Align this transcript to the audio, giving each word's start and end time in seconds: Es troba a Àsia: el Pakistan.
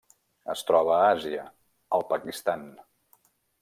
Es 0.53 0.63
troba 0.69 0.95
a 0.95 1.03
Àsia: 1.11 1.45
el 1.99 2.09
Pakistan. 2.15 2.69